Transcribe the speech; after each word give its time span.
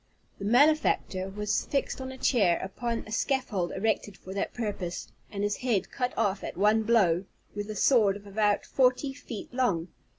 The 0.39 0.45
malefactor 0.45 1.29
was 1.29 1.63
fixed 1.67 2.01
on 2.01 2.11
a 2.11 2.17
chair 2.17 2.59
upon 2.63 3.03
a 3.05 3.11
scaffold 3.11 3.71
erected 3.71 4.17
for 4.17 4.33
that 4.33 4.51
purpose, 4.51 5.07
and 5.31 5.43
his 5.43 5.57
head 5.57 5.91
cut 5.91 6.11
off 6.17 6.43
at 6.43 6.57
one 6.57 6.81
blow, 6.81 7.25
with 7.53 7.69
a 7.69 7.75
sword 7.75 8.17
of 8.17 8.25
about 8.25 8.65
forty 8.65 9.13
feet 9.13 9.53
long. 9.53 9.89